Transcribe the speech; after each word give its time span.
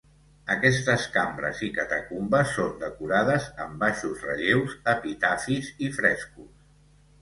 Aquestes 0.53 1.03
cambres 1.17 1.61
i 1.67 1.69
catacumbes 1.75 2.55
són 2.57 2.73
decorades 2.87 3.47
amb 3.67 3.79
baixos 3.87 4.27
relleus, 4.31 4.77
epitafis 4.99 5.75
i 5.89 5.97
frescos. 6.03 6.55